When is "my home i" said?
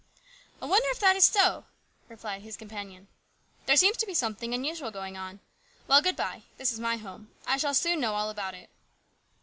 6.79-7.57